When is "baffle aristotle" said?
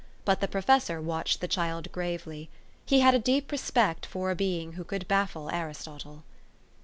5.07-6.23